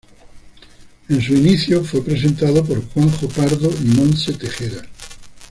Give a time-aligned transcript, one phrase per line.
[1.11, 4.81] En sus inicios fue presentado por Juanjo Pardo y Montse Tejera.